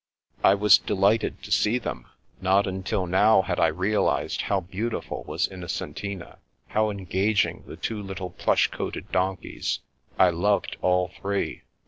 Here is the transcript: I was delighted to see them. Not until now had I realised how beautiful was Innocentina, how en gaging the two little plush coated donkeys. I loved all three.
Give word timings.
I 0.43 0.55
was 0.55 0.79
delighted 0.79 1.43
to 1.43 1.51
see 1.51 1.77
them. 1.77 2.07
Not 2.41 2.65
until 2.65 3.05
now 3.05 3.43
had 3.43 3.59
I 3.59 3.67
realised 3.67 4.41
how 4.41 4.61
beautiful 4.61 5.23
was 5.25 5.47
Innocentina, 5.47 6.39
how 6.69 6.89
en 6.89 7.05
gaging 7.05 7.65
the 7.67 7.77
two 7.77 8.01
little 8.01 8.31
plush 8.31 8.65
coated 8.69 9.11
donkeys. 9.11 9.81
I 10.17 10.31
loved 10.31 10.77
all 10.81 11.09
three. 11.21 11.61